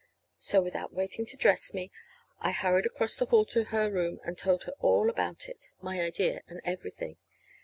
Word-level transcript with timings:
So, 0.39 0.63
without 0.63 0.91
waiting 0.91 1.27
to 1.27 1.37
dress 1.37 1.75
me, 1.75 1.91
I 2.39 2.49
hurried 2.49 2.87
across 2.87 3.15
the 3.17 3.27
hall 3.27 3.45
to 3.45 3.65
her 3.65 3.91
room 3.91 4.19
and 4.23 4.35
told 4.35 4.63
her 4.63 4.73
all 4.79 5.11
about 5.11 5.47
it 5.47 5.69
my 5.79 6.01
idea, 6.01 6.41
and 6.47 6.59
everything. 6.65 7.17